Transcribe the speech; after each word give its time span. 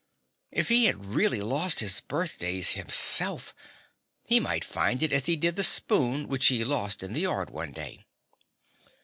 If 0.51 0.69
he 0.69 0.85
had 0.85 1.05
really 1.05 1.41
lost 1.41 1.79
his 1.79 2.01
birthdays 2.01 2.71
himself, 2.71 3.53
he 4.25 4.39
might 4.39 4.65
find 4.65 5.03
it 5.03 5.13
as 5.13 5.27
he 5.27 5.35
did 5.35 5.57
the 5.57 5.63
spoon 5.63 6.27
which 6.27 6.47
he 6.47 6.65
lost 6.65 7.03
in 7.03 7.13
the 7.13 7.21
yard 7.21 7.51
one 7.51 7.71
day. 7.71 8.07